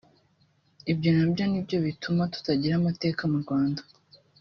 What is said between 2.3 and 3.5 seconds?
tutagira amateka mu